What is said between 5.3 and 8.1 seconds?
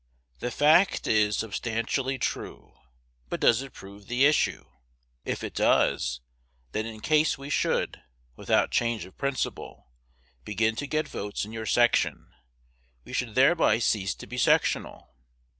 it does, then in case we should,